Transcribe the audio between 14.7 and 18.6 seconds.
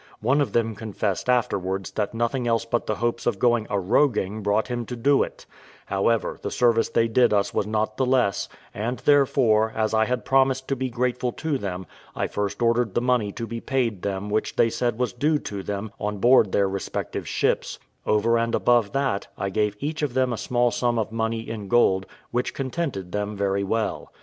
said was due to them on board their respective ships: over and